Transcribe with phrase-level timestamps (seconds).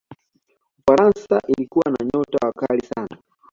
[0.79, 3.17] ufaransa ilikuwa na nyota wakali sana